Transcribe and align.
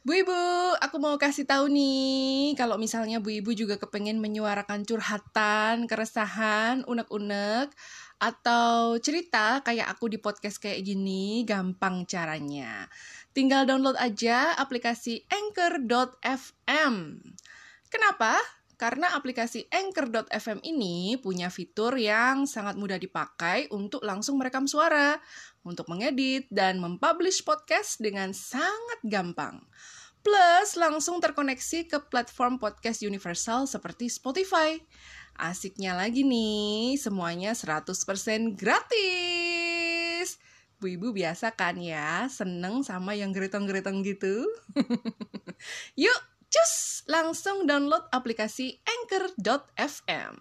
Bu 0.00 0.16
Ibu, 0.16 0.40
aku 0.80 0.96
mau 0.96 1.20
kasih 1.20 1.44
tahu 1.44 1.68
nih, 1.68 2.56
kalau 2.56 2.80
misalnya 2.80 3.20
Bu 3.20 3.36
Ibu 3.36 3.52
juga 3.52 3.76
kepengen 3.76 4.16
menyuarakan 4.16 4.88
curhatan, 4.88 5.84
keresahan, 5.84 6.88
unek-unek, 6.88 7.68
atau 8.16 8.96
cerita 8.96 9.60
kayak 9.60 9.92
aku 9.92 10.08
di 10.08 10.16
podcast 10.16 10.56
kayak 10.56 10.88
gini, 10.88 11.44
gampang 11.44 12.08
caranya. 12.08 12.88
Tinggal 13.36 13.68
download 13.68 14.00
aja 14.00 14.56
aplikasi 14.56 15.28
anchor.fm. 15.28 16.94
Kenapa? 17.92 18.40
Karena 18.80 19.12
aplikasi 19.12 19.68
Anchor.fm 19.68 20.64
ini 20.64 21.20
punya 21.20 21.52
fitur 21.52 22.00
yang 22.00 22.48
sangat 22.48 22.80
mudah 22.80 22.96
dipakai 22.96 23.68
untuk 23.68 24.00
langsung 24.00 24.40
merekam 24.40 24.64
suara, 24.64 25.20
untuk 25.60 25.84
mengedit, 25.92 26.48
dan 26.48 26.80
mempublish 26.80 27.44
podcast 27.44 28.00
dengan 28.00 28.32
sangat 28.32 29.04
gampang. 29.04 29.60
Plus, 30.24 30.80
langsung 30.80 31.20
terkoneksi 31.20 31.92
ke 31.92 31.98
platform 32.08 32.56
podcast 32.56 33.04
universal 33.04 33.68
seperti 33.68 34.08
Spotify. 34.08 34.80
Asiknya 35.36 35.92
lagi 35.92 36.24
nih, 36.24 36.96
semuanya 36.96 37.52
100% 37.52 38.56
gratis. 38.56 40.40
Bu 40.80 40.88
Ibu 40.88 41.12
biasa 41.12 41.52
kan 41.52 41.76
ya, 41.76 42.32
seneng 42.32 42.80
sama 42.80 43.12
yang 43.12 43.36
geritong-geritong 43.36 44.00
gitu. 44.08 44.48
Yuk, 46.00 46.20
cus 46.50 47.06
langsung 47.06 47.62
download 47.62 48.10
aplikasi 48.10 48.82
anchor.fm. 48.82 50.34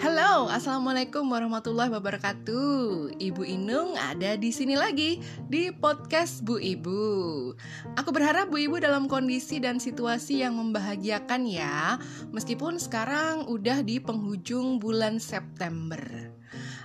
Halo, 0.00 0.48
assalamualaikum 0.48 1.28
warahmatullahi 1.28 1.92
wabarakatuh. 1.92 3.12
Ibu 3.20 3.42
Inung 3.44 3.92
ada 4.00 4.40
di 4.40 4.56
sini 4.56 4.72
lagi 4.72 5.20
di 5.52 5.68
podcast 5.68 6.40
Bu 6.40 6.56
Ibu. 6.56 7.52
Aku 8.00 8.08
berharap 8.08 8.48
Bu 8.48 8.64
Ibu 8.64 8.80
dalam 8.80 9.04
kondisi 9.04 9.60
dan 9.60 9.76
situasi 9.76 10.40
yang 10.48 10.56
membahagiakan 10.56 11.44
ya, 11.44 12.00
meskipun 12.32 12.80
sekarang 12.80 13.44
udah 13.52 13.84
di 13.84 14.00
penghujung 14.00 14.80
bulan 14.80 15.20
September. 15.20 16.00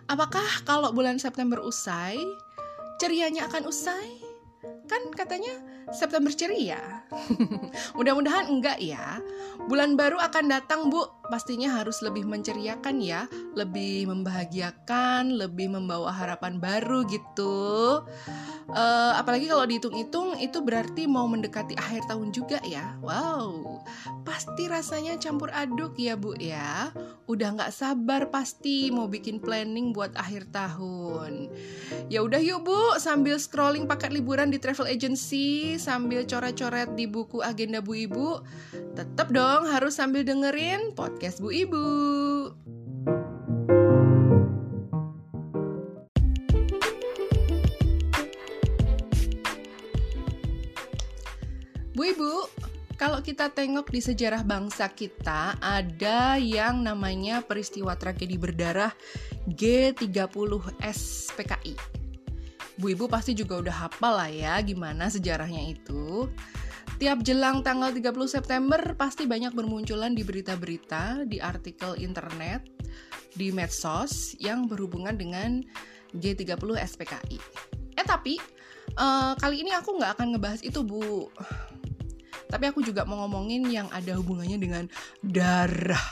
Apakah 0.10 0.66
kalau 0.66 0.90
bulan 0.90 1.22
September 1.22 1.62
usai, 1.62 2.18
cerianya 3.00 3.48
akan 3.48 3.72
usai? 3.72 4.20
Kan 4.92 5.10
katanya 5.16 5.56
September 5.96 6.30
ceria. 6.36 7.08
Mudah-mudahan 7.98 8.52
enggak 8.52 8.78
ya. 8.84 9.24
Bulan 9.66 9.96
baru 9.96 10.20
akan 10.20 10.46
datang, 10.52 10.92
Bu. 10.92 11.19
Pastinya 11.30 11.78
harus 11.78 12.02
lebih 12.02 12.26
menceriakan 12.26 12.98
ya, 13.00 13.30
lebih 13.54 14.10
membahagiakan, 14.10 15.38
lebih 15.38 15.70
membawa 15.70 16.10
harapan 16.10 16.58
baru 16.58 17.06
gitu. 17.06 18.02
Uh, 18.70 19.18
apalagi 19.18 19.50
kalau 19.50 19.66
dihitung-hitung 19.66 20.38
itu 20.38 20.62
berarti 20.62 21.10
mau 21.10 21.26
mendekati 21.26 21.74
akhir 21.74 22.06
tahun 22.06 22.30
juga 22.30 22.62
ya. 22.62 22.98
Wow, 23.02 23.82
pasti 24.22 24.70
rasanya 24.70 25.18
campur 25.18 25.50
aduk 25.50 25.98
ya 25.98 26.14
Bu 26.14 26.38
ya. 26.38 26.94
Udah 27.26 27.58
nggak 27.58 27.74
sabar 27.74 28.30
pasti 28.30 28.94
mau 28.94 29.10
bikin 29.10 29.42
planning 29.42 29.90
buat 29.90 30.14
akhir 30.14 30.54
tahun. 30.54 31.50
Ya 32.14 32.22
udah 32.22 32.38
yuk 32.38 32.66
Bu, 32.70 32.98
sambil 33.02 33.42
scrolling 33.42 33.90
paket 33.90 34.14
liburan 34.14 34.54
di 34.54 34.62
travel 34.62 34.86
agency, 34.86 35.82
sambil 35.82 36.30
coret-coret 36.30 36.94
di 36.94 37.10
buku 37.10 37.42
agenda 37.42 37.82
Bu 37.82 37.98
Ibu, 38.06 38.30
tetap 38.94 39.34
dong 39.34 39.66
harus 39.66 39.98
sambil 39.98 40.22
dengerin 40.22 40.94
podcast 40.94 41.19
Bu 41.20 41.52
Ibu. 41.52 41.84
Bu 51.92 52.02
Ibu, 52.08 52.32
kalau 52.96 53.20
kita 53.20 53.52
tengok 53.52 53.92
di 53.92 54.00
sejarah 54.00 54.48
bangsa 54.48 54.88
kita, 54.88 55.60
ada 55.60 56.40
yang 56.40 56.88
namanya 56.88 57.44
peristiwa 57.44 58.00
tragedi 58.00 58.40
berdarah 58.40 58.96
G30S 59.52 61.36
PKI. 61.36 61.76
Bu 62.80 62.96
Ibu 62.96 63.12
pasti 63.12 63.36
juga 63.36 63.60
udah 63.60 63.76
hafal 63.92 64.24
lah 64.24 64.32
ya 64.32 64.56
gimana 64.64 65.12
sejarahnya 65.12 65.68
itu. 65.68 66.32
Tiap 67.00 67.24
jelang 67.24 67.64
tanggal 67.64 67.96
30 67.96 68.12
September 68.28 68.82
pasti 69.00 69.24
banyak 69.24 69.56
bermunculan 69.56 70.12
di 70.12 70.20
berita-berita, 70.20 71.24
di 71.24 71.40
artikel 71.40 71.96
internet, 71.96 72.68
di 73.32 73.56
medsos 73.56 74.36
yang 74.36 74.68
berhubungan 74.68 75.16
dengan 75.16 75.64
G30 76.12 76.60
SPKI. 76.60 77.40
Eh 77.96 78.04
tapi 78.04 78.36
uh, 79.00 79.32
kali 79.40 79.64
ini 79.64 79.72
aku 79.72 79.96
nggak 79.96 80.20
akan 80.20 80.36
ngebahas 80.36 80.60
itu 80.60 80.84
Bu. 80.84 81.32
Tapi 82.52 82.68
aku 82.68 82.84
juga 82.84 83.08
mau 83.08 83.24
ngomongin 83.24 83.72
yang 83.72 83.88
ada 83.96 84.20
hubungannya 84.20 84.60
dengan 84.60 84.84
darah. 85.24 86.04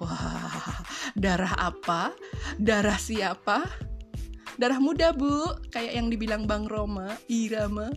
Wah, 0.00 0.80
darah 1.12 1.52
apa? 1.68 2.16
Darah 2.56 2.96
siapa? 2.96 3.91
Darah 4.62 4.78
muda 4.78 5.10
bu, 5.10 5.58
kayak 5.74 5.98
yang 5.98 6.06
dibilang 6.06 6.46
Bang 6.46 6.70
Roma, 6.70 7.18
Irama 7.26 7.90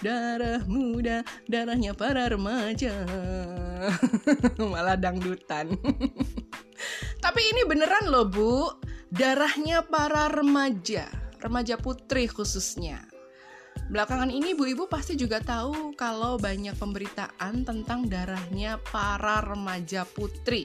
Darah 0.00 0.64
muda, 0.64 1.20
darahnya 1.44 1.92
para 1.92 2.32
remaja. 2.32 3.04
Malah 4.72 4.96
dangdutan. 4.96 5.76
Tapi 7.24 7.40
ini 7.52 7.68
beneran 7.68 8.08
loh 8.08 8.24
bu, 8.24 8.80
darahnya 9.12 9.84
para 9.84 10.32
remaja. 10.32 11.04
Remaja 11.36 11.76
putri 11.76 12.32
khususnya. 12.32 13.04
Belakangan 13.92 14.32
ini 14.32 14.56
Bu 14.56 14.72
Ibu 14.72 14.88
pasti 14.88 15.14
juga 15.20 15.38
tahu 15.38 15.94
kalau 16.00 16.40
banyak 16.40 16.74
pemberitaan 16.80 17.62
tentang 17.62 18.08
darahnya 18.08 18.80
para 18.88 19.44
remaja 19.44 20.08
putri. 20.08 20.64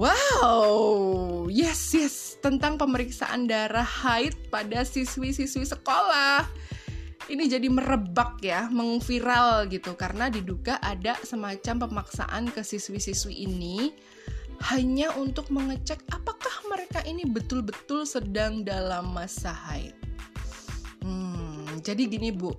Wow, 0.00 1.46
yes 1.52 1.92
yes 1.92 2.40
tentang 2.40 2.80
pemeriksaan 2.80 3.44
darah 3.44 3.84
haid 3.84 4.32
pada 4.48 4.80
siswi-siswi 4.80 5.68
sekolah. 5.68 6.48
Ini 7.30 7.46
jadi 7.46 7.68
merebak 7.70 8.42
ya, 8.42 8.66
mengviral 8.72 9.68
gitu 9.70 9.94
karena 9.94 10.32
diduga 10.32 10.80
ada 10.82 11.14
semacam 11.20 11.86
pemaksaan 11.86 12.50
ke 12.50 12.64
siswi-siswi 12.64 13.46
ini 13.46 13.94
hanya 14.72 15.14
untuk 15.16 15.48
mengecek 15.52 16.00
apakah 16.10 16.52
mereka 16.68 17.00
ini 17.06 17.28
betul-betul 17.28 18.08
sedang 18.08 18.66
dalam 18.66 19.14
masa 19.14 19.52
haid. 19.52 19.94
Hmm, 21.04 21.80
jadi 21.84 22.08
gini 22.08 22.34
Bu, 22.34 22.56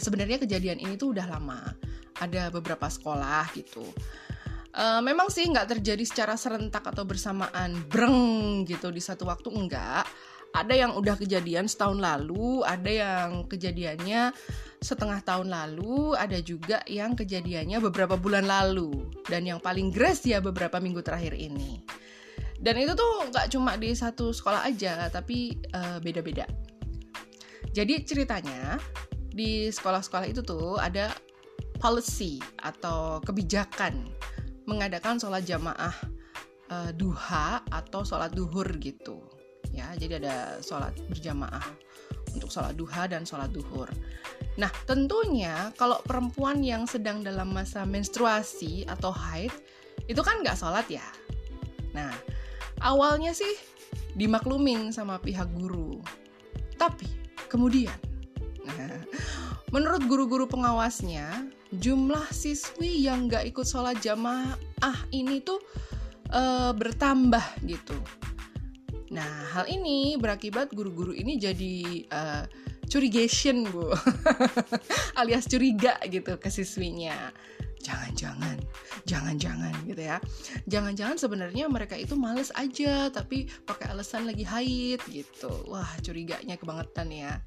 sebenarnya 0.00 0.42
kejadian 0.42 0.80
ini 0.80 0.94
tuh 0.96 1.14
udah 1.14 1.26
lama. 1.28 1.60
Ada 2.22 2.46
beberapa 2.54 2.86
sekolah 2.86 3.50
gitu 3.58 3.84
Uh, 4.74 4.98
memang 5.06 5.30
sih 5.30 5.46
nggak 5.46 5.78
terjadi 5.78 6.02
secara 6.02 6.34
serentak 6.34 6.82
atau 6.82 7.06
bersamaan 7.06 7.78
breng 7.86 8.66
gitu 8.66 8.90
di 8.90 8.98
satu 8.98 9.30
waktu 9.30 9.54
enggak. 9.54 10.02
Ada 10.54 10.74
yang 10.74 10.98
udah 10.98 11.14
kejadian 11.14 11.70
setahun 11.70 11.98
lalu 11.98 12.62
ada 12.66 12.90
yang 12.90 13.46
kejadiannya 13.46 14.34
setengah 14.82 15.22
tahun 15.22 15.50
lalu 15.50 16.18
ada 16.18 16.38
juga 16.42 16.82
yang 16.90 17.14
kejadiannya 17.14 17.78
beberapa 17.82 18.18
bulan 18.18 18.50
lalu 18.50 19.10
dan 19.30 19.46
yang 19.46 19.62
paling 19.62 19.94
gres 19.94 20.26
ya 20.26 20.42
beberapa 20.42 20.82
minggu 20.82 21.06
terakhir 21.06 21.38
ini. 21.38 21.78
Dan 22.58 22.74
itu 22.78 22.98
tuh 22.98 23.30
nggak 23.30 23.54
cuma 23.54 23.78
di 23.78 23.94
satu 23.94 24.34
sekolah 24.34 24.66
aja 24.66 25.06
tapi 25.06 25.54
uh, 25.70 26.02
beda-beda. 26.02 26.50
Jadi 27.70 28.02
ceritanya 28.06 28.78
di 29.30 29.70
sekolah-sekolah 29.70 30.26
itu 30.30 30.42
tuh 30.42 30.78
ada 30.78 31.10
policy 31.82 32.38
atau 32.62 33.18
kebijakan 33.22 34.06
mengadakan 34.64 35.20
sholat 35.20 35.44
jamaah 35.44 35.94
uh, 36.72 36.90
duha 36.96 37.60
atau 37.68 38.04
sholat 38.04 38.32
duhur 38.32 38.66
gitu. 38.80 39.20
Ya 39.74 39.90
jadi 39.98 40.22
ada 40.22 40.36
sholat 40.62 40.94
berjamaah 41.10 41.64
untuk 42.34 42.50
sholat 42.50 42.74
duha 42.78 43.10
dan 43.10 43.26
sholat 43.26 43.50
duhur. 43.50 43.90
Nah 44.54 44.70
tentunya 44.86 45.74
kalau 45.74 45.98
perempuan 46.06 46.62
yang 46.62 46.86
sedang 46.86 47.26
dalam 47.26 47.50
masa 47.50 47.82
menstruasi 47.82 48.86
atau 48.86 49.10
haid 49.10 49.50
itu 50.06 50.20
kan 50.22 50.40
nggak 50.42 50.58
sholat 50.58 50.86
ya? 50.86 51.06
Nah 51.94 52.14
awalnya 52.82 53.34
sih 53.34 53.50
dimaklumin 54.14 54.94
sama 54.94 55.18
pihak 55.18 55.50
guru. 55.58 55.98
Tapi 56.78 57.10
kemudian 57.50 57.94
nah, 58.62 59.02
menurut 59.74 60.06
guru-guru 60.06 60.46
pengawasnya 60.46 61.50
jumlah 61.78 62.28
siswi 62.30 63.06
yang 63.06 63.26
nggak 63.26 63.48
ikut 63.50 63.66
sholat 63.66 63.98
jamaah 64.00 64.98
ini 65.10 65.40
tuh 65.42 65.58
uh, 66.30 66.72
bertambah 66.74 67.42
gitu. 67.66 67.96
Nah, 69.14 69.46
hal 69.54 69.70
ini 69.70 70.18
berakibat 70.18 70.74
guru-guru 70.74 71.14
ini 71.14 71.38
jadi 71.38 71.76
uh, 72.10 72.44
curigation, 72.90 73.62
Bu. 73.70 73.94
alias 75.20 75.46
curiga 75.46 75.98
gitu 76.10 76.34
ke 76.38 76.48
siswinya. 76.50 77.30
jangan-jangan 77.84 78.56
jangan-jangan 79.04 79.76
gitu 79.84 80.08
ya 80.08 80.16
jangan-jangan 80.64 81.20
sebenarnya 81.20 81.68
mereka 81.68 81.92
itu 81.92 82.16
males 82.16 82.48
aja 82.56 83.12
tapi 83.12 83.44
pakai 83.68 83.92
alasan 83.92 84.24
lagi 84.24 84.40
haid 84.40 85.04
gitu 85.12 85.52
wah 85.68 85.92
curiganya 86.00 86.56
kebangetan 86.56 87.12
ya 87.12 87.44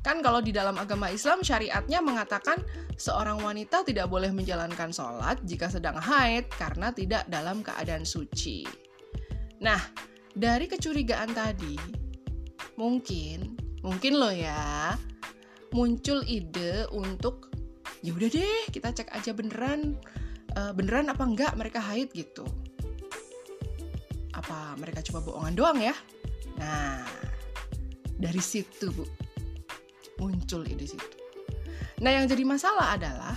kan 0.00 0.20
kalau 0.24 0.40
di 0.40 0.52
dalam 0.52 0.76
agama 0.76 1.12
Islam 1.12 1.40
syariatnya 1.44 2.00
mengatakan 2.00 2.62
seorang 2.96 3.40
wanita 3.40 3.84
tidak 3.84 4.08
boleh 4.08 4.32
menjalankan 4.32 4.90
sholat 4.90 5.40
jika 5.44 5.68
sedang 5.68 5.96
haid 6.00 6.48
karena 6.56 6.92
tidak 6.92 7.28
dalam 7.28 7.60
keadaan 7.60 8.04
suci. 8.06 8.64
Nah 9.60 9.80
dari 10.36 10.68
kecurigaan 10.68 11.32
tadi 11.32 11.76
mungkin 12.76 13.56
mungkin 13.80 14.12
loh 14.20 14.32
ya 14.32 14.96
muncul 15.72 16.20
ide 16.24 16.84
untuk 16.92 17.52
ya 18.04 18.12
udah 18.12 18.28
deh 18.28 18.62
kita 18.72 18.92
cek 18.92 19.12
aja 19.12 19.32
beneran 19.32 19.96
uh, 20.56 20.72
beneran 20.76 21.08
apa 21.08 21.24
enggak 21.24 21.52
mereka 21.56 21.80
haid 21.80 22.12
gitu. 22.12 22.44
Apa 24.36 24.76
mereka 24.76 25.00
coba 25.08 25.24
bohongan 25.24 25.54
doang 25.56 25.78
ya? 25.80 25.96
Nah 26.60 27.04
dari 28.16 28.40
situ 28.40 28.88
bu 28.92 29.04
muncul 30.20 30.64
ide 30.64 30.86
situ. 30.88 31.16
Nah 32.00 32.12
yang 32.12 32.28
jadi 32.28 32.44
masalah 32.44 32.96
adalah 32.96 33.36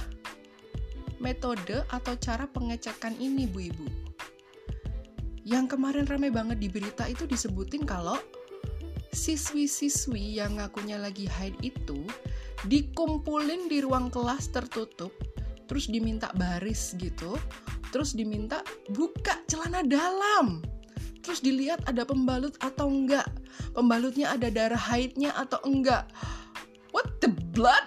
metode 1.19 1.83
atau 1.91 2.13
cara 2.19 2.47
pengecekan 2.47 3.15
ini 3.19 3.47
bu 3.47 3.59
ibu. 3.71 3.87
Yang 5.47 5.75
kemarin 5.75 6.05
rame 6.07 6.29
banget 6.31 6.59
di 6.59 6.67
berita 6.67 7.07
itu 7.07 7.23
disebutin 7.23 7.87
kalau 7.87 8.19
siswi-siswi 9.15 10.37
yang 10.37 10.59
ngakunya 10.59 10.99
lagi 10.99 11.25
haid 11.25 11.57
itu 11.65 12.05
dikumpulin 12.67 13.71
di 13.71 13.81
ruang 13.81 14.11
kelas 14.13 14.51
tertutup 14.53 15.09
terus 15.65 15.89
diminta 15.89 16.29
baris 16.37 16.93
gitu 16.99 17.39
terus 17.89 18.13
diminta 18.13 18.61
buka 18.91 19.39
celana 19.49 19.81
dalam. 19.81 20.61
Terus 21.19 21.45
dilihat 21.45 21.85
ada 21.85 22.07
pembalut 22.07 22.55
atau 22.63 22.89
enggak. 22.89 23.27
Pembalutnya 23.75 24.33
ada 24.33 24.49
darah 24.49 24.79
haidnya 24.79 25.29
atau 25.35 25.61
enggak 25.67 26.09
the 27.19 27.31
blood? 27.55 27.85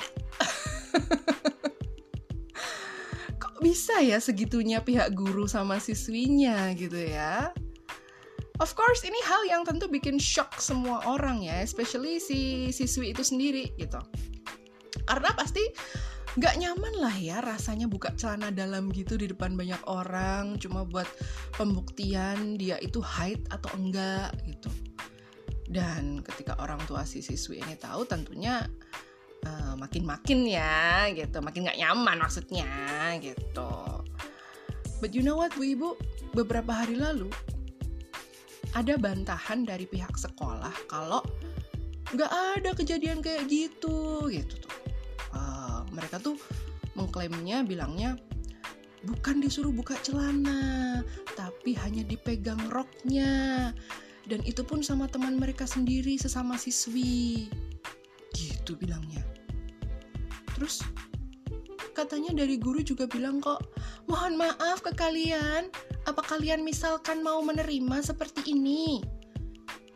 Kok 3.41 3.65
bisa 3.65 4.01
ya 4.05 4.21
segitunya 4.21 4.85
pihak 4.85 5.17
guru 5.17 5.49
sama 5.49 5.81
siswinya 5.81 6.71
gitu 6.77 7.01
ya? 7.01 7.53
Of 8.61 8.79
course 8.79 9.03
ini 9.03 9.19
hal 9.27 9.43
yang 9.49 9.67
tentu 9.67 9.91
bikin 9.91 10.23
shock 10.23 10.61
semua 10.63 11.03
orang 11.09 11.43
ya, 11.43 11.65
especially 11.65 12.23
si 12.23 12.71
siswi 12.71 13.11
itu 13.11 13.27
sendiri 13.27 13.75
gitu. 13.75 13.99
Karena 15.09 15.35
pasti 15.35 15.67
nggak 16.33 16.57
nyaman 16.63 16.95
lah 16.97 17.13
ya 17.13 17.45
rasanya 17.45 17.85
buka 17.85 18.15
celana 18.17 18.49
dalam 18.49 18.89
gitu 18.89 19.21
di 19.21 19.29
depan 19.29 19.53
banyak 19.53 19.85
orang 19.85 20.57
cuma 20.57 20.81
buat 20.81 21.05
pembuktian 21.61 22.57
dia 22.57 22.81
itu 22.81 23.05
haid 23.05 23.51
atau 23.51 23.69
enggak 23.77 24.33
gitu. 24.47 24.71
Dan 25.73 26.21
ketika 26.21 26.57
orang 26.61 26.81
tua 26.85 27.03
si 27.09 27.25
siswi 27.25 27.65
ini 27.65 27.75
tahu 27.81 28.05
tentunya 28.05 28.69
uh, 29.47 29.75
makin-makin 29.79 30.47
ya 30.49 31.09
gitu 31.15 31.39
makin 31.43 31.67
nggak 31.69 31.81
nyaman 31.81 32.17
maksudnya 32.23 32.69
gitu 33.19 33.73
but 34.99 35.13
you 35.13 35.23
know 35.25 35.39
what 35.39 35.53
bu 35.59 35.67
ibu 35.67 35.89
beberapa 36.33 36.71
hari 36.73 36.97
lalu 36.99 37.29
ada 38.73 38.97
bantahan 38.97 39.69
dari 39.69 39.85
pihak 39.85 40.17
sekolah 40.17 40.73
kalau 40.89 41.21
nggak 42.13 42.33
ada 42.61 42.71
kejadian 42.77 43.21
kayak 43.21 43.49
gitu 43.49 44.29
gitu 44.29 44.55
tuh 44.63 44.83
mereka 45.93 46.17
tuh 46.19 46.41
mengklaimnya 46.97 47.63
bilangnya 47.69 48.17
bukan 49.05 49.43
disuruh 49.43 49.75
buka 49.75 49.99
celana, 50.01 51.03
tapi 51.35 51.75
hanya 51.79 52.03
dipegang 52.07 52.59
roknya. 52.71 53.71
Dan 54.23 54.41
itu 54.47 54.63
pun 54.63 54.81
sama 54.81 55.11
teman 55.11 55.37
mereka 55.37 55.67
sendiri 55.67 56.15
sesama 56.15 56.55
siswi. 56.55 57.51
Gitu 58.33 58.75
bilangnya. 58.77 59.23
Terus 60.57 60.85
katanya 61.93 62.33
dari 62.45 62.57
guru 62.57 62.81
juga 62.81 63.05
bilang 63.05 63.39
kok, 63.39 63.61
mohon 64.09 64.35
maaf 64.37 64.81
ke 64.81 64.93
kalian, 64.97 65.69
apa 66.09 66.23
kalian 66.25 66.65
misalkan 66.65 67.21
mau 67.21 67.45
menerima 67.45 68.01
seperti 68.01 68.53
ini? 68.53 69.05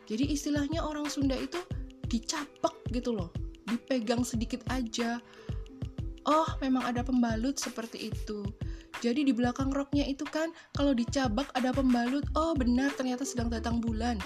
Jadi 0.07 0.31
istilahnya 0.31 0.85
orang 0.85 1.09
Sunda 1.11 1.35
itu 1.35 1.59
dicapek 2.07 2.71
gitu 2.95 3.11
loh, 3.11 3.33
dipegang 3.67 4.23
sedikit 4.23 4.63
aja, 4.71 5.19
oh 6.27 6.47
memang 6.59 6.83
ada 6.85 7.01
pembalut 7.01 7.57
seperti 7.57 8.11
itu. 8.13 8.45
Jadi 8.99 9.29
di 9.29 9.33
belakang 9.33 9.69
roknya 9.69 10.05
itu 10.05 10.25
kan 10.25 10.49
kalau 10.73 10.91
dicabak 10.91 11.49
ada 11.53 11.69
pembalut. 11.69 12.25
Oh 12.33 12.57
benar 12.57 12.93
ternyata 12.97 13.23
sedang 13.23 13.47
datang 13.47 13.77
bulan. 13.77 14.17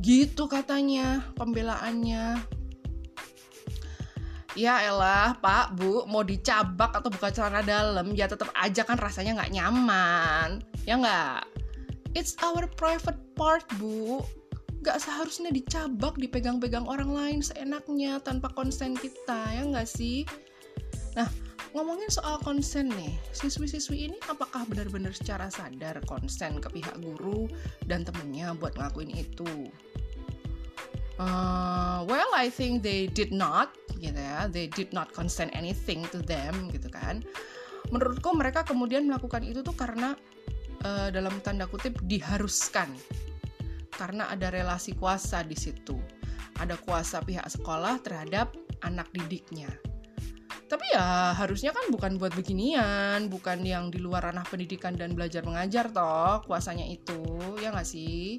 Gitu 0.00 0.48
katanya 0.48 1.20
pembelaannya. 1.36 2.40
Ya 4.58 4.82
elah 4.82 5.38
pak 5.38 5.78
bu 5.78 6.02
mau 6.10 6.26
dicabak 6.26 6.90
atau 6.98 7.06
buka 7.06 7.30
celana 7.30 7.62
dalam 7.62 8.10
ya 8.18 8.26
tetap 8.26 8.50
aja 8.58 8.82
kan 8.82 8.98
rasanya 8.98 9.38
nggak 9.38 9.52
nyaman. 9.54 10.48
Ya 10.82 10.98
nggak? 10.98 11.46
It's 12.18 12.34
our 12.42 12.66
private 12.74 13.18
part 13.38 13.62
bu. 13.78 14.18
Gak 14.80 14.96
seharusnya 14.96 15.52
dicabak 15.52 16.16
dipegang-pegang 16.16 16.88
orang 16.88 17.12
lain 17.12 17.38
seenaknya 17.44 18.16
tanpa 18.24 18.48
konsen 18.56 18.96
kita 18.96 19.52
ya 19.52 19.62
nggak 19.68 19.84
sih? 19.84 20.24
Nah, 21.20 21.28
ngomongin 21.76 22.08
soal 22.08 22.40
konsen 22.40 22.88
nih, 22.88 23.12
siswi-siswi 23.36 24.08
ini 24.08 24.18
apakah 24.32 24.64
benar-benar 24.64 25.12
secara 25.12 25.52
sadar 25.52 26.00
konsen 26.08 26.64
ke 26.64 26.72
pihak 26.72 26.96
guru 26.96 27.44
dan 27.84 28.08
temennya 28.08 28.56
buat 28.56 28.72
ngelakuin 28.80 29.12
itu? 29.20 29.68
Uh, 31.20 32.00
well, 32.08 32.32
I 32.32 32.48
think 32.48 32.80
they 32.80 33.04
did 33.12 33.28
not, 33.28 33.76
gitu 34.00 34.16
ya. 34.16 34.48
They 34.48 34.72
did 34.72 34.96
not 34.96 35.12
consent 35.12 35.52
anything 35.52 36.08
to 36.16 36.24
them, 36.24 36.72
gitu 36.72 36.88
kan. 36.88 37.20
Menurutku 37.92 38.32
mereka 38.32 38.64
kemudian 38.64 39.04
melakukan 39.04 39.44
itu 39.44 39.60
tuh 39.60 39.76
karena 39.76 40.16
uh, 40.80 41.12
dalam 41.12 41.36
tanda 41.44 41.68
kutip 41.68 42.00
diharuskan, 42.08 42.88
karena 43.92 44.32
ada 44.32 44.48
relasi 44.48 44.96
kuasa 44.96 45.44
di 45.44 45.60
situ. 45.60 46.00
Ada 46.56 46.80
kuasa 46.80 47.20
pihak 47.20 47.44
sekolah 47.52 48.00
terhadap 48.00 48.56
anak 48.80 49.12
didiknya 49.12 49.68
tapi 50.70 50.86
ya 50.94 51.34
harusnya 51.34 51.74
kan 51.74 51.90
bukan 51.90 52.14
buat 52.14 52.30
beginian, 52.30 53.26
bukan 53.26 53.66
yang 53.66 53.90
di 53.90 53.98
luar 53.98 54.30
ranah 54.30 54.46
pendidikan 54.46 54.94
dan 54.94 55.18
belajar 55.18 55.42
mengajar 55.42 55.90
toh 55.90 56.46
kuasanya 56.46 56.86
itu, 56.86 57.18
ya 57.58 57.74
nggak 57.74 57.82
sih? 57.82 58.38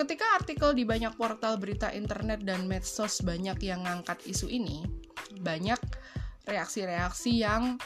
Ketika 0.00 0.40
artikel 0.40 0.72
di 0.72 0.88
banyak 0.88 1.12
portal 1.20 1.60
berita 1.60 1.92
internet 1.92 2.40
dan 2.40 2.64
medsos 2.64 3.20
banyak 3.20 3.60
yang 3.60 3.84
ngangkat 3.84 4.16
isu 4.24 4.48
ini, 4.48 4.80
banyak 5.44 5.76
reaksi-reaksi 6.48 7.44
yang 7.44 7.76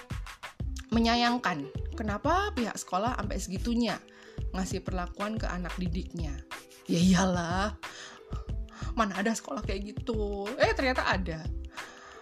menyayangkan. 0.94 1.66
Kenapa 1.98 2.54
pihak 2.54 2.78
sekolah 2.78 3.18
sampai 3.18 3.42
segitunya 3.42 3.98
ngasih 4.54 4.86
perlakuan 4.86 5.34
ke 5.34 5.50
anak 5.50 5.74
didiknya? 5.74 6.38
Ya 6.86 7.02
iyalah, 7.02 7.74
mana 8.94 9.18
ada 9.18 9.34
sekolah 9.34 9.66
kayak 9.66 9.98
gitu? 9.98 10.46
Eh 10.62 10.70
ternyata 10.70 11.02
ada 11.10 11.42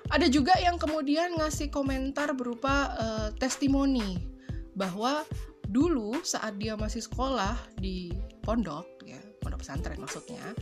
ada 0.08 0.25
juga 0.25 0.56
yang 0.56 0.80
kemudian 0.80 1.37
ngasih 1.37 1.68
komentar 1.68 2.32
berupa 2.32 2.96
uh, 2.96 3.28
testimoni 3.37 4.25
bahwa 4.72 5.20
dulu 5.68 6.16
saat 6.25 6.56
dia 6.56 6.80
masih 6.80 7.04
sekolah 7.04 7.61
di 7.76 8.08
pondok 8.40 8.88
ya 9.04 9.31
pondok 9.42 9.66
pesantren 9.66 9.99
maksudnya 9.99 10.54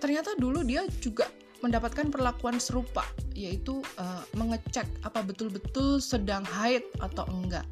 ternyata 0.00 0.34
dulu 0.40 0.64
dia 0.64 0.82
juga 0.98 1.28
mendapatkan 1.62 2.10
perlakuan 2.10 2.58
serupa 2.58 3.06
yaitu 3.32 3.80
uh, 3.96 4.22
mengecek 4.34 4.84
apa 5.06 5.22
betul-betul 5.22 6.02
sedang 6.02 6.42
haid 6.42 6.82
atau 6.98 7.24
enggak. 7.30 7.64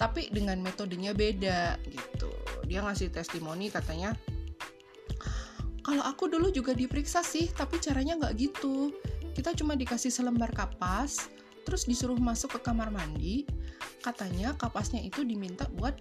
Tapi 0.00 0.32
dengan 0.32 0.56
metodenya 0.64 1.12
beda 1.12 1.76
gitu. 1.84 2.32
Dia 2.64 2.80
ngasih 2.80 3.12
testimoni 3.12 3.68
katanya 3.68 4.16
kalau 5.84 6.04
aku 6.04 6.32
dulu 6.32 6.48
juga 6.48 6.72
diperiksa 6.72 7.20
sih 7.20 7.52
tapi 7.52 7.76
caranya 7.76 8.16
nggak 8.16 8.34
gitu. 8.40 8.96
Kita 9.36 9.52
cuma 9.52 9.76
dikasih 9.76 10.08
selembar 10.08 10.50
kapas 10.56 11.28
terus 11.68 11.84
disuruh 11.84 12.16
masuk 12.16 12.56
ke 12.56 12.60
kamar 12.64 12.88
mandi. 12.88 13.44
Katanya 14.00 14.56
kapasnya 14.56 15.04
itu 15.04 15.20
diminta 15.28 15.68
buat 15.76 15.92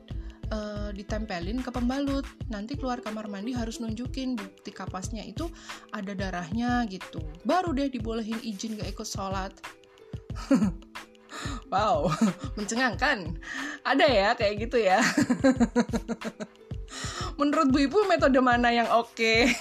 uh, 0.53 0.89
ditempelin 0.93 1.61
ke 1.63 1.69
pembalut. 1.73 2.25
Nanti 2.51 2.75
keluar 2.75 3.01
kamar 3.01 3.29
mandi 3.29 3.53
harus 3.53 3.81
nunjukin 3.81 4.35
bukti 4.37 4.69
kapasnya 4.73 5.25
itu 5.25 5.49
ada 5.93 6.13
darahnya 6.13 6.85
gitu. 6.89 7.21
Baru 7.45 7.73
deh 7.73 7.89
dibolehin 7.89 8.37
izin 8.41 8.77
gak 8.77 8.93
ikut 8.93 9.07
sholat. 9.07 9.53
Wow. 11.69 12.09
Mencengangkan. 12.57 13.37
Ada 13.85 14.05
ya 14.09 14.29
kayak 14.33 14.55
gitu 14.65 14.81
ya. 14.81 14.99
Menurut 17.39 17.69
bu 17.69 17.85
ibu 17.85 18.01
metode 18.09 18.41
mana 18.41 18.73
yang 18.73 18.89
oke? 18.89 19.13
Okay? 19.13 19.53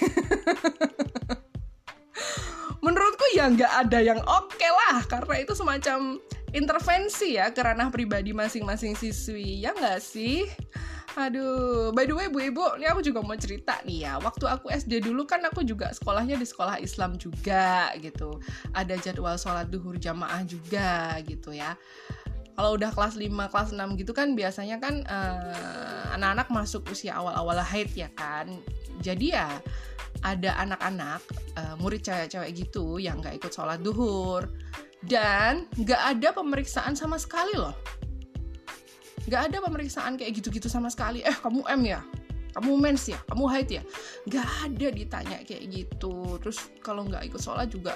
menurutku 2.79 3.25
ya 3.35 3.51
nggak 3.51 3.73
ada 3.85 3.99
yang 3.99 4.19
oke 4.23 4.55
okay 4.55 4.71
lah 4.71 5.03
karena 5.05 5.43
itu 5.43 5.51
semacam 5.51 6.17
intervensi 6.53 7.37
ya 7.37 7.53
ke 7.53 7.61
ranah 7.61 7.89
pribadi 7.93 8.33
masing-masing 8.33 8.97
siswi 8.97 9.63
ya 9.63 9.73
nggak 9.75 9.99
sih 10.01 10.45
Aduh, 11.17 11.89
by 11.89 12.05
the 12.05 12.13
way 12.13 12.29
Bu 12.29 12.37
Ibu, 12.37 12.77
ini 12.77 12.85
aku 12.85 13.01
juga 13.01 13.25
mau 13.25 13.33
cerita 13.33 13.81
nih 13.81 14.05
ya. 14.05 14.21
Waktu 14.21 14.45
aku 14.45 14.69
SD 14.69 15.01
dulu 15.01 15.25
kan 15.25 15.41
aku 15.41 15.65
juga 15.65 15.89
sekolahnya 15.89 16.37
di 16.37 16.45
sekolah 16.45 16.77
Islam 16.77 17.17
juga 17.17 17.89
gitu. 17.97 18.37
Ada 18.77 18.93
jadwal 19.01 19.33
sholat 19.35 19.73
duhur 19.73 19.97
jamaah 19.97 20.45
juga 20.45 21.17
gitu 21.25 21.49
ya. 21.49 21.73
Kalau 22.53 22.77
udah 22.77 22.93
kelas 22.93 23.17
5, 23.17 23.25
kelas 23.25 23.69
6 23.73 23.99
gitu 23.99 24.11
kan 24.13 24.37
biasanya 24.37 24.77
kan 24.77 25.01
anak 25.07 26.13
anak-anak 26.13 26.47
masuk 26.53 26.85
usia 26.93 27.17
awal-awal 27.17 27.57
haid 27.57 27.89
ya 27.97 28.07
kan. 28.13 28.45
Jadi 29.01 29.33
ya 29.33 29.49
ada 30.21 30.51
anak-anak 30.61 31.21
uh, 31.55 31.75
murid 31.79 32.03
cewek-cewek 32.03 32.51
gitu 32.53 32.99
yang 32.99 33.23
nggak 33.23 33.39
ikut 33.39 33.51
sholat 33.55 33.79
duhur 33.79 34.51
dan 35.05 35.69
nggak 35.79 36.01
ada 36.17 36.29
pemeriksaan 36.35 36.97
sama 36.97 37.15
sekali 37.15 37.55
loh. 37.55 37.75
Nggak 39.29 39.41
ada 39.53 39.57
pemeriksaan 39.63 40.17
kayak 40.19 40.41
gitu-gitu 40.41 40.67
sama 40.67 40.89
sekali. 40.91 41.23
Eh 41.23 41.35
kamu 41.35 41.63
M 41.69 41.81
ya? 41.85 42.01
Kamu 42.57 42.75
mens 42.81 43.07
ya? 43.07 43.19
Kamu 43.29 43.45
haid 43.45 43.69
ya? 43.69 43.83
Nggak 44.25 44.47
ada 44.65 44.87
ditanya 44.89 45.37
kayak 45.45 45.63
gitu. 45.69 46.41
Terus 46.41 46.59
kalau 46.83 47.05
nggak 47.07 47.29
ikut 47.29 47.39
sholat 47.39 47.69
juga 47.69 47.95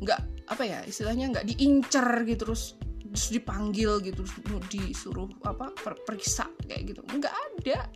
nggak 0.00 0.48
apa 0.52 0.62
ya 0.64 0.80
istilahnya 0.88 1.30
nggak 1.30 1.46
diincer 1.46 2.08
gitu 2.24 2.48
terus 2.48 2.74
terus 3.10 3.26
dipanggil 3.34 4.00
gitu 4.00 4.22
terus 4.22 4.62
disuruh 4.70 5.28
apa 5.42 5.74
periksa 6.06 6.46
kayak 6.68 6.94
gitu. 6.94 7.02
Nggak 7.08 7.34
ada. 7.34 7.88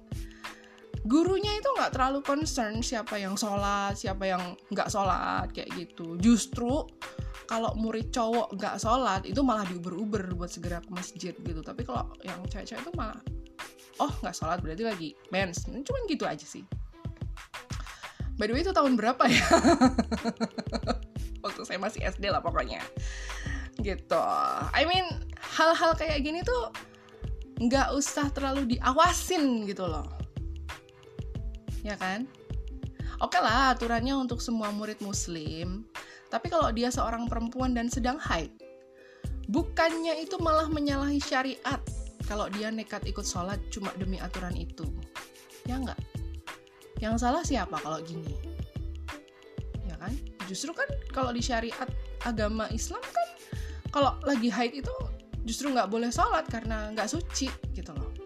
Gurunya 1.05 1.53
itu 1.61 1.69
nggak 1.69 1.93
terlalu 1.93 2.25
concern 2.25 2.81
siapa 2.81 3.21
yang 3.21 3.37
sholat 3.37 3.93
siapa 3.93 4.25
yang 4.25 4.57
nggak 4.73 4.89
sholat 4.89 5.53
kayak 5.53 5.69
gitu. 5.77 6.17
Justru 6.17 6.89
kalau 7.45 7.73
murid 7.77 8.11
cowok 8.11 8.57
nggak 8.57 8.77
sholat 8.81 9.23
itu 9.29 9.41
malah 9.45 9.65
diuber-uber 9.69 10.33
buat 10.37 10.51
segera 10.51 10.81
ke 10.81 10.91
masjid 10.93 11.35
gitu. 11.37 11.61
Tapi 11.61 11.85
kalau 11.85 12.11
yang 12.25 12.41
cewek-cewek 12.49 12.83
itu 12.83 12.93
malah 12.97 13.21
oh 14.01 14.13
nggak 14.25 14.35
sholat 14.35 14.59
berarti 14.61 14.83
lagi 14.85 15.09
mens. 15.29 15.69
Cuman 15.69 16.03
gitu 16.09 16.25
aja 16.25 16.45
sih. 16.45 16.65
By 18.35 18.51
the 18.51 18.55
way 18.57 18.67
itu 18.67 18.75
tahun 18.75 18.99
berapa 18.99 19.25
ya? 19.31 19.47
Waktu 21.45 21.61
saya 21.63 21.79
masih 21.79 22.03
SD 22.03 22.33
lah 22.33 22.43
pokoknya. 22.43 22.83
Gitu. 23.79 24.23
I 24.75 24.83
mean 24.89 25.07
hal-hal 25.39 25.95
kayak 25.95 26.25
gini 26.25 26.43
tuh 26.43 26.73
nggak 27.63 27.95
usah 27.95 28.33
terlalu 28.35 28.75
diawasin 28.75 29.69
gitu 29.71 29.87
loh. 29.87 30.09
Ya 31.87 31.95
kan? 32.01 32.27
Oke 33.23 33.39
lah, 33.39 33.77
aturannya 33.77 34.19
untuk 34.19 34.43
semua 34.43 34.75
murid 34.75 34.99
muslim. 34.99 35.87
Tapi 36.35 36.51
kalau 36.51 36.75
dia 36.75 36.91
seorang 36.91 37.31
perempuan 37.31 37.79
dan 37.79 37.87
sedang 37.87 38.19
haid, 38.19 38.51
bukannya 39.47 40.19
itu 40.19 40.35
malah 40.43 40.67
menyalahi 40.67 41.23
syariat 41.23 41.79
kalau 42.27 42.51
dia 42.51 42.75
nekat 42.75 43.07
ikut 43.07 43.23
sholat 43.23 43.63
cuma 43.71 43.95
demi 43.95 44.19
aturan 44.19 44.59
itu. 44.59 44.83
Ya 45.71 45.79
enggak? 45.79 46.01
Yang 46.99 47.23
salah 47.23 47.47
siapa 47.47 47.79
kalau 47.79 48.03
gini? 48.03 48.35
Ya 49.87 49.95
kan? 50.03 50.11
Justru 50.51 50.75
kan 50.75 50.91
kalau 51.15 51.31
di 51.31 51.39
syariat 51.39 51.87
agama 52.27 52.67
Islam 52.75 52.99
kan 52.99 53.29
kalau 53.95 54.19
lagi 54.27 54.51
haid 54.51 54.83
itu 54.83 54.95
justru 55.47 55.71
nggak 55.71 55.87
boleh 55.87 56.11
sholat 56.11 56.43
karena 56.51 56.91
nggak 56.91 57.07
suci 57.07 57.47
gitu 57.71 57.95
loh 57.95 58.25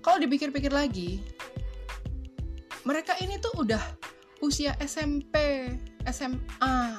kalau 0.00 0.16
dipikir-pikir 0.26 0.72
lagi 0.72 1.20
mereka 2.88 3.14
ini 3.20 3.36
tuh 3.36 3.52
udah 3.60 3.80
usia 4.40 4.76
SMP 4.80 5.36
SMA 6.08 6.96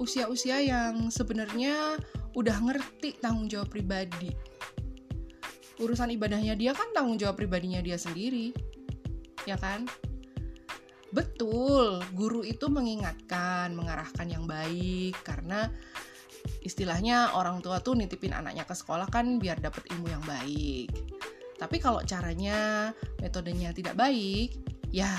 usia-usia 0.00 0.64
yang 0.64 1.12
sebenarnya 1.12 2.00
udah 2.32 2.56
ngerti 2.64 3.20
tanggung 3.20 3.52
jawab 3.52 3.68
pribadi. 3.68 4.32
Urusan 5.76 6.12
ibadahnya 6.12 6.56
dia 6.56 6.72
kan 6.72 6.88
tanggung 6.96 7.20
jawab 7.20 7.36
pribadinya 7.36 7.84
dia 7.84 8.00
sendiri 8.00 8.52
ya 9.44 9.60
kan? 9.60 9.84
Betul 11.12 12.00
guru 12.16 12.40
itu 12.44 12.72
mengingatkan 12.72 13.76
mengarahkan 13.76 14.28
yang 14.28 14.48
baik 14.48 15.20
karena 15.20 15.68
istilahnya 16.64 17.36
orang 17.36 17.60
tua 17.60 17.84
tuh 17.84 17.92
nitipin 17.92 18.32
anaknya 18.32 18.64
ke 18.64 18.72
sekolah 18.72 19.08
kan 19.12 19.36
biar 19.36 19.60
dapet 19.60 19.84
ilmu 19.92 20.08
yang 20.08 20.24
baik. 20.24 20.88
Tapi 21.60 21.76
kalau 21.76 22.00
caranya, 22.08 22.88
metodenya 23.20 23.76
tidak 23.76 23.92
baik, 23.92 24.56
ya 24.88 25.12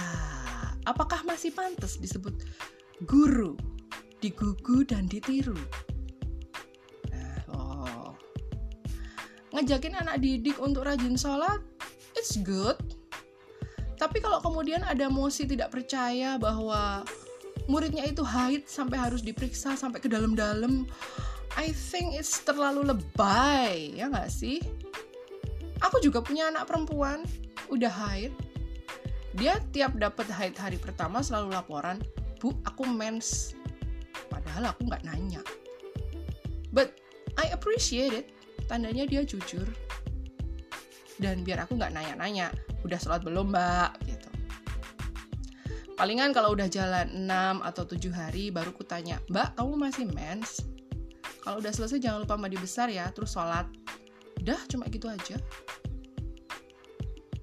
apakah 0.87 1.21
masih 1.25 1.53
pantas 1.53 1.97
disebut 1.97 2.33
guru, 3.05 3.57
digugu 4.19 4.85
dan 4.85 5.09
ditiru? 5.09 5.57
Nah, 7.09 7.37
oh. 7.53 8.13
Ngejakin 9.51 9.99
anak 9.99 10.23
didik 10.23 10.57
untuk 10.61 10.87
rajin 10.87 11.17
sholat, 11.17 11.59
it's 12.15 12.39
good. 12.41 12.77
Tapi 13.99 14.17
kalau 14.17 14.41
kemudian 14.41 14.81
ada 14.81 15.11
mosi 15.11 15.45
tidak 15.45 15.69
percaya 15.69 16.39
bahwa 16.41 17.05
muridnya 17.69 18.07
itu 18.07 18.25
haid 18.25 18.65
sampai 18.65 18.97
harus 18.97 19.21
diperiksa 19.21 19.77
sampai 19.77 20.01
ke 20.01 20.09
dalam-dalam, 20.09 20.89
I 21.53 21.69
think 21.69 22.17
it's 22.17 22.41
terlalu 22.41 22.89
lebay, 22.89 23.93
ya 23.93 24.09
nggak 24.09 24.31
sih? 24.31 24.57
aku 25.81 25.97
juga 25.99 26.21
punya 26.21 26.47
anak 26.53 26.69
perempuan 26.69 27.25
udah 27.73 27.89
haid 27.89 28.31
dia 29.39 29.63
tiap 29.71 29.95
dapat 29.95 30.27
haid 30.27 30.59
hari 30.59 30.75
pertama 30.75 31.23
selalu 31.23 31.55
laporan 31.55 32.03
bu 32.41 32.51
aku 32.67 32.83
mens. 32.83 33.55
Padahal 34.27 34.75
aku 34.75 34.89
nggak 34.89 35.07
nanya. 35.07 35.39
But 36.73 36.99
I 37.39 37.53
appreciate 37.55 38.11
it. 38.11 38.27
Tandanya 38.67 39.07
dia 39.07 39.23
jujur. 39.23 39.63
Dan 41.21 41.45
biar 41.45 41.63
aku 41.63 41.77
nggak 41.77 41.93
nanya-nanya 41.93 42.49
udah 42.81 42.97
sholat 42.97 43.21
belum 43.21 43.53
mbak? 43.53 43.93
Gitu. 44.09 44.29
Palingan 45.95 46.33
kalau 46.33 46.57
udah 46.57 46.65
jalan 46.65 47.29
6 47.29 47.61
atau 47.61 47.83
7 47.85 48.09
hari 48.09 48.49
baru 48.49 48.73
ku 48.73 48.81
tanya 48.81 49.21
mbak 49.29 49.53
kamu 49.53 49.77
masih 49.77 50.05
mens? 50.11 50.65
Kalau 51.45 51.61
udah 51.61 51.69
selesai 51.69 52.01
jangan 52.01 52.25
lupa 52.25 52.35
mandi 52.41 52.57
besar 52.57 52.89
ya 52.89 53.07
terus 53.13 53.37
sholat. 53.37 53.69
Udah 54.41 54.57
cuma 54.65 54.89
gitu 54.89 55.05
aja 55.05 55.37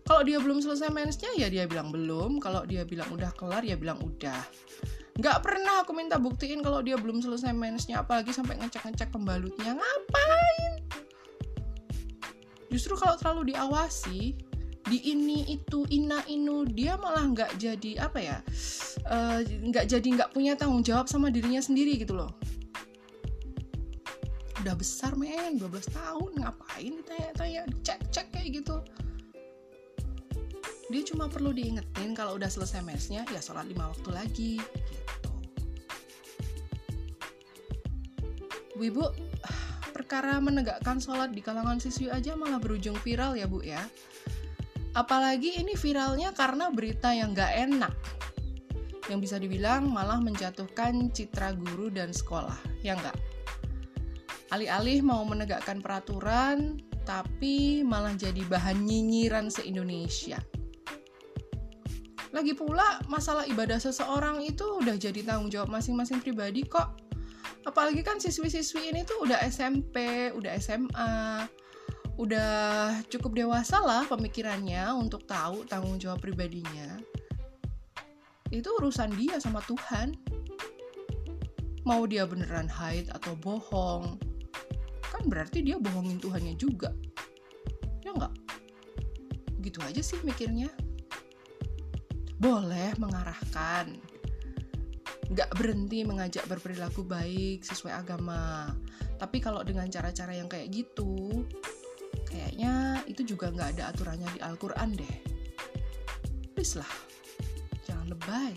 kalau 0.09 0.25
dia 0.25 0.41
belum 0.41 0.65
selesai 0.65 0.89
mensnya 0.89 1.29
ya 1.37 1.53
dia 1.53 1.69
bilang 1.69 1.93
belum. 1.93 2.41
Kalau 2.41 2.65
dia 2.65 2.89
bilang 2.89 3.13
udah 3.13 3.29
kelar 3.37 3.61
ya 3.61 3.77
bilang 3.77 4.01
udah. 4.01 4.41
Nggak 5.21 5.39
pernah 5.45 5.85
aku 5.85 5.93
minta 5.93 6.17
buktiin 6.17 6.65
kalau 6.65 6.81
dia 6.81 6.97
belum 6.97 7.21
selesai 7.21 7.53
mensnya 7.53 8.01
apalagi 8.01 8.33
sampai 8.33 8.57
ngecek-ngecek 8.57 9.13
pembalutnya. 9.13 9.77
Ngapain? 9.77 10.73
Justru 12.73 12.97
kalau 12.97 13.21
terlalu 13.21 13.53
diawasi 13.53 14.33
di 14.89 14.99
ini 15.13 15.45
itu 15.53 15.85
ina 15.93 16.25
inu 16.25 16.65
dia 16.65 16.97
malah 16.97 17.29
nggak 17.29 17.61
jadi 17.61 18.09
apa 18.09 18.19
ya 18.25 18.41
eh, 19.05 19.45
nggak 19.45 19.85
uh, 19.85 19.89
jadi 19.93 20.09
nggak 20.17 20.33
punya 20.33 20.57
tanggung 20.57 20.81
jawab 20.81 21.05
sama 21.05 21.29
dirinya 21.29 21.61
sendiri 21.61 22.01
gitu 22.01 22.17
loh. 22.17 22.33
Udah 24.65 24.73
besar 24.73 25.13
men. 25.21 25.61
12 25.61 25.69
tahun 25.93 26.33
ngapain 26.41 26.97
tanya-tanya 27.05 27.69
cek-cek 27.85 28.33
kayak 28.33 28.65
gitu 28.65 28.81
dia 30.89 31.03
cuma 31.05 31.29
perlu 31.29 31.53
diingetin 31.53 32.17
kalau 32.17 32.41
udah 32.41 32.49
selesai 32.49 32.81
mesnya 32.81 33.23
ya 33.29 33.41
sholat 33.45 33.69
lima 33.69 33.93
waktu 33.93 34.11
lagi 34.13 34.53
gitu. 34.59 35.33
Bu 38.79 38.83
ibu 38.89 39.05
perkara 39.97 40.41
menegakkan 40.41 40.97
sholat 40.97 41.37
di 41.37 41.45
kalangan 41.45 41.77
siswi 41.77 42.09
aja 42.09 42.33
malah 42.35 42.57
berujung 42.57 42.97
viral 43.05 43.37
ya 43.37 43.45
bu 43.45 43.61
ya. 43.61 43.81
Apalagi 44.97 45.61
ini 45.61 45.77
viralnya 45.77 46.33
karena 46.33 46.73
berita 46.73 47.13
yang 47.13 47.37
gak 47.37 47.55
enak. 47.55 47.95
Yang 49.07 49.19
bisa 49.29 49.37
dibilang 49.37 49.89
malah 49.93 50.19
menjatuhkan 50.19 51.13
citra 51.13 51.55
guru 51.55 51.93
dan 51.93 52.11
sekolah 52.11 52.57
ya 52.83 52.97
enggak 52.97 53.15
alih-alih 54.49 55.05
mau 55.05 55.23
menegakkan 55.29 55.85
peraturan, 55.85 56.81
tapi 57.05 57.85
malah 57.85 58.17
jadi 58.17 58.41
bahan 58.49 58.85
nyinyiran 58.85 59.53
se-Indonesia. 59.53 60.41
Lagi 62.31 62.53
pula, 62.53 63.01
masalah 63.09 63.49
ibadah 63.49 63.81
seseorang 63.81 64.45
itu 64.45 64.65
udah 64.81 64.97
jadi 65.01 65.25
tanggung 65.25 65.49
jawab 65.49 65.73
masing-masing 65.73 66.21
pribadi 66.21 66.65
kok. 66.65 66.99
Apalagi 67.65 68.05
kan 68.05 68.21
siswi-siswi 68.21 68.93
ini 68.93 69.05
tuh 69.05 69.25
udah 69.25 69.41
SMP, 69.49 70.29
udah 70.33 70.53
SMA, 70.61 71.49
udah 72.21 72.53
cukup 73.09 73.33
dewasa 73.37 73.81
lah 73.81 74.05
pemikirannya 74.09 74.93
untuk 74.93 75.25
tahu 75.25 75.65
tanggung 75.65 75.97
jawab 75.97 76.21
pribadinya. 76.21 77.01
Itu 78.53 78.73
urusan 78.81 79.13
dia 79.17 79.41
sama 79.41 79.65
Tuhan. 79.65 80.17
Mau 81.89 82.05
dia 82.05 82.29
beneran 82.29 82.69
haid 82.69 83.09
atau 83.17 83.33
bohong, 83.41 84.21
kan 85.19 85.27
berarti 85.27 85.65
dia 85.65 85.81
bohongin 85.81 86.21
Tuhannya 86.23 86.55
juga 86.55 86.93
ya 88.07 88.15
nggak 88.15 88.35
gitu 89.67 89.83
aja 89.83 89.99
sih 89.99 90.19
mikirnya 90.23 90.71
boleh 92.39 92.95
mengarahkan 93.03 93.99
nggak 95.29 95.51
berhenti 95.61 96.09
mengajak 96.09 96.49
berperilaku 96.49 97.05
baik 97.05 97.61
sesuai 97.61 97.93
agama. 97.93 98.73
Tapi 99.21 99.43
kalau 99.45 99.61
dengan 99.61 99.85
cara-cara 99.93 100.33
yang 100.33 100.49
kayak 100.49 100.73
gitu, 100.73 101.45
kayaknya 102.25 103.05
itu 103.05 103.27
juga 103.37 103.53
nggak 103.53 103.77
ada 103.77 103.93
aturannya 103.93 104.29
di 104.33 104.41
Al-Quran 104.41 104.97
deh. 104.97 105.17
Please 106.57 106.81
lah, 106.81 106.93
jangan 107.85 108.09
lebay. 108.09 108.57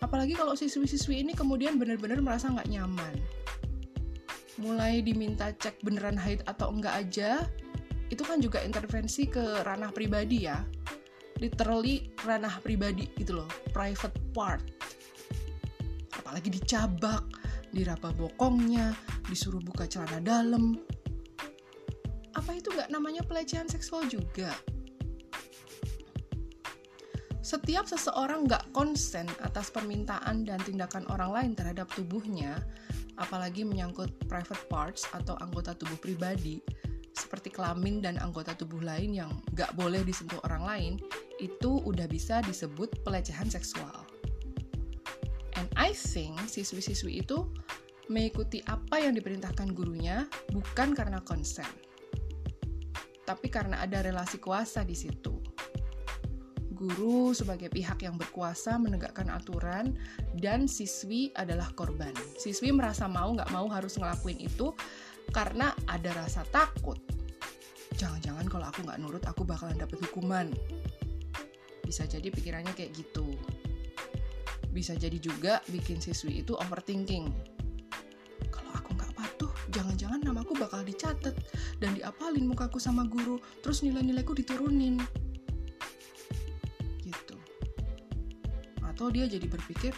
Apalagi 0.00 0.32
kalau 0.32 0.56
siswi-siswi 0.56 1.20
ini 1.20 1.36
kemudian 1.36 1.76
benar-benar 1.76 2.24
merasa 2.24 2.48
nggak 2.48 2.70
nyaman. 2.72 3.14
Mulai 4.56 5.04
diminta 5.04 5.52
cek 5.52 5.84
beneran 5.84 6.16
haid 6.16 6.40
atau 6.48 6.72
enggak 6.72 6.94
aja, 7.04 7.44
itu 8.08 8.22
kan 8.24 8.40
juga 8.40 8.64
intervensi 8.64 9.28
ke 9.28 9.60
ranah 9.60 9.92
pribadi 9.92 10.48
ya 10.48 10.64
literally 11.40 12.12
ranah 12.22 12.60
pribadi 12.60 13.08
gitu 13.16 13.40
loh. 13.42 13.48
Private 13.72 14.16
part. 14.36 14.62
Apalagi 16.14 16.52
dicabak 16.52 17.24
diraba 17.72 18.12
bokongnya 18.14 18.94
disuruh 19.26 19.62
buka 19.64 19.88
celana 19.88 20.20
dalam. 20.20 20.78
Apa 22.36 22.54
itu 22.54 22.70
nggak 22.70 22.92
namanya 22.92 23.24
pelecehan 23.26 23.66
seksual 23.66 24.06
juga? 24.06 24.52
Setiap 27.40 27.88
seseorang 27.88 28.46
nggak 28.46 28.70
konsen 28.70 29.26
atas 29.42 29.74
permintaan 29.74 30.46
dan 30.46 30.62
tindakan 30.62 31.02
orang 31.10 31.34
lain 31.34 31.52
terhadap 31.58 31.90
tubuhnya, 31.90 32.62
apalagi 33.18 33.66
menyangkut 33.66 34.12
private 34.30 34.70
parts 34.70 35.08
atau 35.10 35.34
anggota 35.42 35.74
tubuh 35.74 35.98
pribadi, 35.98 36.62
seperti 37.10 37.50
kelamin 37.50 37.98
dan 37.98 38.22
anggota 38.22 38.54
tubuh 38.54 38.78
lain 38.78 39.12
yang 39.12 39.30
gak 39.58 39.74
boleh 39.74 40.06
disentuh 40.06 40.38
orang 40.46 40.62
lain, 40.62 40.92
itu 41.40 41.80
udah 41.82 42.04
bisa 42.06 42.44
disebut 42.44 43.00
pelecehan 43.02 43.48
seksual. 43.48 44.04
And 45.56 45.66
I 45.74 45.96
think 45.96 46.36
siswi-siswi 46.46 47.24
itu 47.24 47.48
mengikuti 48.12 48.60
apa 48.68 49.00
yang 49.00 49.16
diperintahkan 49.16 49.72
gurunya 49.72 50.28
bukan 50.52 50.92
karena 50.92 51.22
konsen, 51.22 51.68
tapi 53.22 53.46
karena 53.46 53.78
ada 53.80 54.02
relasi 54.02 54.42
kuasa 54.42 54.82
di 54.82 54.98
situ. 54.98 55.38
Guru 56.74 57.36
sebagai 57.36 57.68
pihak 57.68 58.02
yang 58.08 58.16
berkuasa 58.16 58.80
menegakkan 58.80 59.28
aturan 59.28 59.94
dan 60.40 60.64
siswi 60.64 61.28
adalah 61.36 61.68
korban. 61.76 62.16
Siswi 62.40 62.72
merasa 62.72 63.04
mau 63.04 63.30
nggak 63.36 63.52
mau 63.52 63.68
harus 63.68 64.00
ngelakuin 64.00 64.40
itu 64.40 64.72
karena 65.30 65.76
ada 65.86 66.10
rasa 66.16 66.40
takut. 66.48 66.96
Jangan-jangan 68.00 68.48
kalau 68.48 68.66
aku 68.72 68.80
nggak 68.80 68.96
nurut, 68.96 69.22
aku 69.28 69.44
bakalan 69.44 69.76
dapet 69.76 70.00
hukuman. 70.08 70.48
Bisa 71.90 72.06
jadi 72.06 72.30
pikirannya 72.30 72.70
kayak 72.70 72.94
gitu. 72.94 73.26
Bisa 74.70 74.94
jadi 74.94 75.18
juga 75.18 75.58
bikin 75.66 75.98
siswi 75.98 76.46
itu 76.46 76.54
overthinking. 76.54 77.26
Kalau 78.54 78.70
aku 78.70 78.94
nggak 78.94 79.10
patuh, 79.18 79.50
jangan-jangan 79.74 80.22
namaku 80.22 80.54
bakal 80.54 80.86
dicatat 80.86 81.34
dan 81.82 81.90
diapalin 81.98 82.46
mukaku 82.46 82.78
sama 82.78 83.02
guru, 83.10 83.42
terus 83.66 83.82
nilai-nilaiku 83.82 84.30
diturunin. 84.38 85.02
Gitu. 87.02 87.36
Atau 88.86 89.10
dia 89.10 89.26
jadi 89.26 89.50
berpikir, 89.50 89.90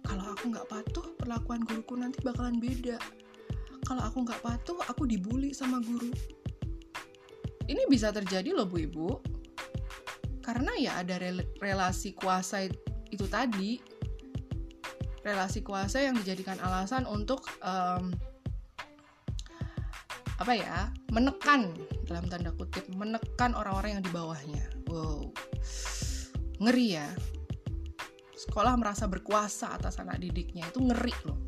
kalau 0.00 0.24
aku 0.32 0.48
nggak 0.48 0.64
patuh, 0.72 1.04
perlakuan 1.20 1.60
guruku 1.68 2.00
nanti 2.00 2.24
bakalan 2.24 2.56
beda 2.56 2.96
kalau 3.90 4.06
aku 4.06 4.22
nggak 4.22 4.38
patuh 4.38 4.78
aku 4.86 5.02
dibully 5.02 5.50
sama 5.50 5.82
guru 5.82 6.14
ini 7.66 7.82
bisa 7.90 8.14
terjadi 8.14 8.54
loh 8.54 8.70
bu 8.70 8.76
ibu 8.86 9.18
karena 10.40 10.72
ya 10.80 10.92
ada 11.00 11.20
relasi 11.60 12.16
kuasa 12.16 12.66
itu 13.12 13.26
tadi. 13.28 13.80
Relasi 15.20 15.60
kuasa 15.60 16.00
yang 16.00 16.16
dijadikan 16.16 16.56
alasan 16.64 17.04
untuk 17.04 17.44
um, 17.60 18.08
apa 20.40 20.52
ya 20.56 20.88
menekan 21.12 21.76
dalam 22.08 22.24
tanda 22.32 22.56
kutip 22.56 22.88
menekan 22.96 23.52
orang-orang 23.52 24.00
yang 24.00 24.04
di 24.04 24.12
bawahnya. 24.12 24.64
Wow. 24.88 25.28
Ngeri 26.64 26.88
ya. 26.96 27.08
Sekolah 28.32 28.72
merasa 28.80 29.04
berkuasa 29.04 29.76
atas 29.76 30.00
anak 30.00 30.24
didiknya. 30.24 30.64
Itu 30.72 30.80
ngeri 30.80 31.12
loh. 31.28 31.40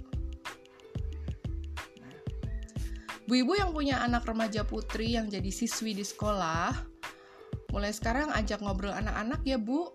Bu 3.24 3.40
ibu 3.40 3.57
yang 3.57 3.72
punya 3.72 4.05
anak 4.05 4.28
remaja 4.28 4.61
putri 4.68 5.16
yang 5.16 5.31
jadi 5.33 5.48
siswi 5.48 5.96
di 5.96 6.05
sekolah, 6.05 6.74
mulai 7.72 7.90
sekarang 7.90 8.28
ajak 8.37 8.61
ngobrol 8.61 8.92
anak-anak 8.92 9.40
ya 9.42 9.56
bu. 9.56 9.88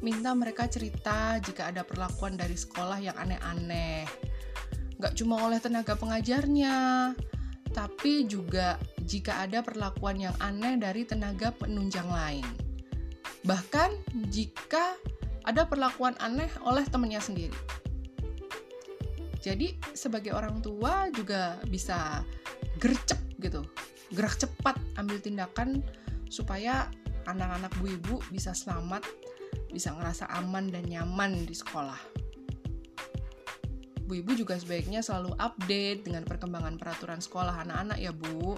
Minta 0.00 0.32
mereka 0.32 0.70
cerita 0.70 1.36
jika 1.42 1.74
ada 1.74 1.82
perlakuan 1.82 2.38
dari 2.38 2.54
sekolah 2.54 3.02
yang 3.02 3.16
aneh-aneh. 3.18 4.06
Gak 5.02 5.18
cuma 5.18 5.42
oleh 5.44 5.58
tenaga 5.60 5.98
pengajarnya, 5.98 7.12
tapi 7.74 8.24
juga 8.24 8.80
jika 9.04 9.44
ada 9.44 9.60
perlakuan 9.60 10.16
yang 10.16 10.36
aneh 10.40 10.80
dari 10.80 11.04
tenaga 11.04 11.52
penunjang 11.52 12.08
lain. 12.08 12.46
Bahkan 13.44 14.22
jika 14.32 14.96
ada 15.44 15.68
perlakuan 15.68 16.16
aneh 16.22 16.48
oleh 16.64 16.84
temannya 16.88 17.20
sendiri. 17.20 17.58
Jadi 19.44 19.78
sebagai 19.94 20.34
orang 20.34 20.58
tua 20.58 21.06
juga 21.14 21.60
bisa 21.70 22.26
gercep 22.82 23.20
gitu, 23.38 23.62
gerak 24.10 24.34
cepat 24.40 24.74
ambil 24.98 25.22
tindakan 25.22 25.86
supaya 26.28 26.90
anak-anak 27.26 27.72
bu 27.82 27.86
ibu 27.90 28.14
bisa 28.30 28.54
selamat, 28.54 29.02
bisa 29.70 29.92
ngerasa 29.94 30.30
aman 30.30 30.70
dan 30.70 30.86
nyaman 30.86 31.46
di 31.46 31.54
sekolah. 31.54 31.98
Bu 34.06 34.22
ibu 34.22 34.38
juga 34.38 34.54
sebaiknya 34.54 35.02
selalu 35.02 35.34
update 35.34 36.06
dengan 36.06 36.22
perkembangan 36.22 36.78
peraturan 36.78 37.18
sekolah 37.18 37.66
anak-anak 37.66 37.98
ya 37.98 38.14
bu. 38.14 38.54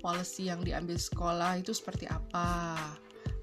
Policy 0.00 0.52
yang 0.52 0.60
diambil 0.60 1.00
sekolah 1.00 1.56
itu 1.60 1.72
seperti 1.72 2.04
apa? 2.08 2.76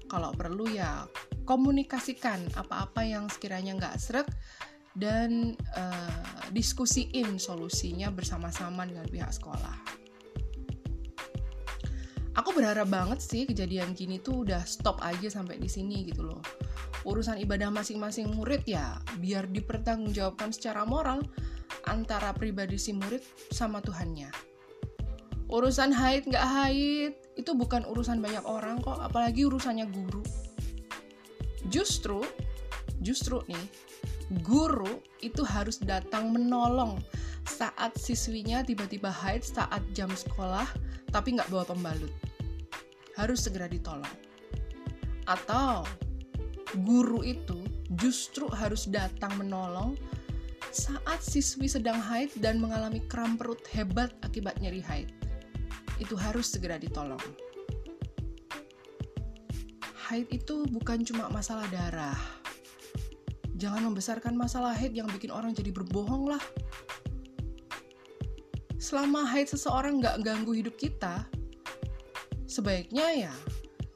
Kalau 0.06 0.30
perlu 0.34 0.70
ya 0.70 1.06
komunikasikan 1.42 2.38
apa-apa 2.54 3.02
yang 3.02 3.26
sekiranya 3.26 3.74
nggak 3.74 3.98
seret 3.98 4.28
dan 4.94 5.58
uh, 5.74 6.46
diskusiin 6.54 7.40
solusinya 7.40 8.12
bersama-sama 8.12 8.86
dengan 8.86 9.08
pihak 9.08 9.32
sekolah. 9.32 10.01
Aku 12.42 12.50
berharap 12.58 12.90
banget 12.90 13.22
sih 13.22 13.46
kejadian 13.46 13.94
gini 13.94 14.18
tuh 14.18 14.42
udah 14.42 14.66
stop 14.66 14.98
aja 14.98 15.30
sampai 15.30 15.62
di 15.62 15.70
sini 15.70 16.02
gitu 16.10 16.26
loh. 16.26 16.42
Urusan 17.06 17.38
ibadah 17.38 17.70
masing-masing 17.70 18.34
murid 18.34 18.66
ya 18.66 18.98
biar 19.22 19.46
dipertanggungjawabkan 19.46 20.50
secara 20.50 20.82
moral 20.82 21.22
antara 21.86 22.34
pribadi 22.34 22.82
si 22.82 22.98
murid 22.98 23.22
sama 23.54 23.78
Tuhannya. 23.78 24.26
Urusan 25.54 25.94
haid 25.94 26.26
nggak 26.34 26.42
haid 26.42 27.14
itu 27.38 27.54
bukan 27.54 27.86
urusan 27.86 28.18
banyak 28.18 28.42
orang 28.42 28.82
kok, 28.82 28.98
apalagi 28.98 29.46
urusannya 29.46 29.86
guru. 29.86 30.26
Justru, 31.70 32.26
justru 32.98 33.38
nih 33.46 33.66
guru 34.42 34.98
itu 35.22 35.46
harus 35.46 35.78
datang 35.78 36.34
menolong 36.34 36.98
saat 37.46 37.94
siswinya 37.94 38.66
tiba-tiba 38.66 39.14
haid 39.14 39.46
saat 39.46 39.86
jam 39.94 40.10
sekolah 40.10 40.66
tapi 41.14 41.38
nggak 41.38 41.46
bawa 41.46 41.62
pembalut. 41.62 42.10
Harus 43.18 43.44
segera 43.44 43.68
ditolong. 43.68 44.14
Atau 45.28 45.86
guru 46.82 47.20
itu 47.22 47.62
justru 48.00 48.48
harus 48.48 48.88
datang 48.88 49.36
menolong 49.36 49.94
saat 50.72 51.20
siswi 51.20 51.68
sedang 51.68 52.00
haid 52.00 52.32
dan 52.40 52.56
mengalami 52.56 53.04
kram 53.04 53.36
perut 53.36 53.60
hebat 53.76 54.10
akibat 54.24 54.56
nyeri 54.58 54.80
haid. 54.80 55.12
Itu 56.00 56.16
harus 56.16 56.48
segera 56.48 56.80
ditolong. 56.80 57.20
Haid 60.08 60.28
itu 60.32 60.64
bukan 60.68 61.04
cuma 61.08 61.28
masalah 61.28 61.64
darah, 61.72 62.16
Jangan 63.62 63.94
membesarkan 63.94 64.34
masalah 64.34 64.74
haid 64.74 64.90
yang 64.90 65.06
bikin 65.06 65.30
orang 65.30 65.54
jadi 65.54 65.70
berbohong 65.70 66.34
lah. 66.34 66.42
Selama 68.74 69.22
haid 69.22 69.46
seseorang 69.46 70.02
nggak 70.02 70.18
ganggu 70.26 70.50
hidup 70.50 70.74
kita, 70.74 71.30
sebaiknya 72.52 73.06
ya 73.16 73.34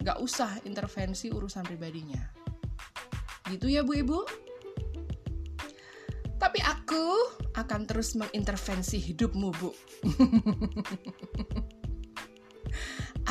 nggak 0.00 0.16
usah 0.24 0.64
intervensi 0.64 1.28
urusan 1.28 1.68
pribadinya. 1.68 2.24
Gitu 3.52 3.68
ya 3.68 3.84
bu 3.84 3.92
ibu? 4.00 4.24
Tapi 6.40 6.60
aku 6.64 7.04
akan 7.52 7.84
terus 7.84 8.16
mengintervensi 8.16 8.96
hidupmu 8.96 9.48
bu. 9.60 9.70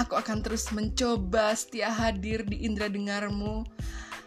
aku 0.01 0.13
akan 0.13 0.45
terus 0.45 0.69
mencoba 0.69 1.57
setia 1.57 1.89
hadir 1.89 2.45
di 2.45 2.67
indera 2.67 2.91
dengarmu 2.91 3.65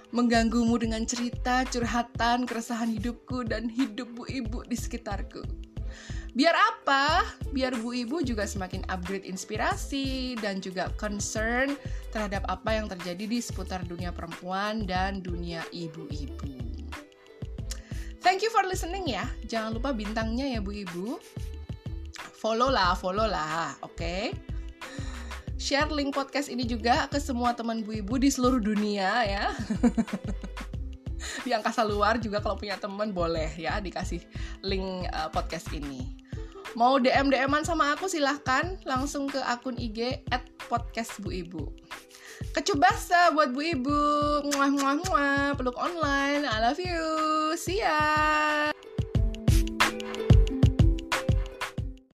mengganggumu 0.08 0.80
dengan 0.80 1.04
cerita, 1.04 1.68
curhatan, 1.68 2.48
keresahan 2.48 2.88
hidupku, 2.88 3.44
dan 3.44 3.68
hidup 3.68 4.08
bu 4.16 4.24
ibu 4.24 4.64
di 4.64 4.72
sekitarku. 4.72 5.44
Biar 6.36 6.52
apa? 6.52 7.24
Biar 7.52 7.72
bu 7.80 7.96
ibu 7.96 8.20
juga 8.20 8.44
semakin 8.44 8.84
upgrade 8.92 9.24
inspirasi 9.24 10.36
dan 10.40 10.60
juga 10.60 10.92
concern 11.00 11.76
terhadap 12.12 12.44
apa 12.48 12.76
yang 12.76 12.86
terjadi 12.88 13.24
di 13.24 13.38
seputar 13.40 13.84
dunia 13.88 14.12
perempuan 14.12 14.84
dan 14.84 15.24
dunia 15.24 15.64
ibu-ibu. 15.72 16.68
Thank 18.18 18.44
you 18.44 18.50
for 18.52 18.66
listening 18.66 19.08
ya. 19.08 19.24
Jangan 19.48 19.78
lupa 19.78 19.94
bintangnya 19.94 20.58
ya 20.58 20.60
Bu 20.60 20.74
Ibu. 20.74 21.16
Follow 22.38 22.70
lah, 22.70 22.94
follow 22.98 23.26
lah, 23.26 23.74
oke? 23.80 23.94
Okay? 23.94 24.34
Share 25.58 25.90
link 25.90 26.14
podcast 26.14 26.46
ini 26.46 26.62
juga 26.62 27.10
ke 27.10 27.18
semua 27.18 27.50
teman 27.54 27.82
Bu 27.82 27.98
Ibu 27.98 28.20
di 28.20 28.30
seluruh 28.30 28.62
dunia 28.62 29.26
ya. 29.26 29.44
di 31.46 31.50
angkasa 31.54 31.82
luar 31.86 32.18
juga 32.22 32.42
kalau 32.42 32.58
punya 32.58 32.78
teman 32.78 33.10
boleh 33.10 33.50
ya 33.58 33.78
dikasih 33.78 34.22
link 34.62 35.06
uh, 35.10 35.28
podcast 35.30 35.70
ini. 35.74 36.18
Mau 36.76 37.00
DM 37.00 37.32
DM-an 37.32 37.64
sama 37.64 37.96
aku 37.96 38.12
silahkan 38.12 38.76
langsung 38.84 39.24
ke 39.24 39.40
akun 39.40 39.78
IG 39.80 40.20
at 40.28 40.44
podcast 40.68 41.16
Bu 41.24 41.32
Ibu. 41.32 41.64
Kecubasa 42.52 43.32
buat 43.32 43.50
Bu 43.50 43.60
Ibu. 43.64 44.00
Muah 44.52 44.70
muah 44.70 44.96
muah. 45.00 45.46
Peluk 45.56 45.74
online. 45.80 46.44
I 46.44 46.58
love 46.60 46.78
you. 46.78 47.02
See 47.56 47.80
ya. 47.80 48.70